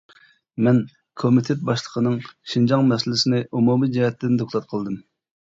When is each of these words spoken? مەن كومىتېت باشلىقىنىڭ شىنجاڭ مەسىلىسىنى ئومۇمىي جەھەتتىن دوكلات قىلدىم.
مەن 0.67 0.79
كومىتېت 1.23 1.61
باشلىقىنىڭ 1.69 2.15
شىنجاڭ 2.53 2.89
مەسىلىسىنى 2.93 3.43
ئومۇمىي 3.59 3.93
جەھەتتىن 3.99 4.41
دوكلات 4.41 4.71
قىلدىم. 4.73 4.99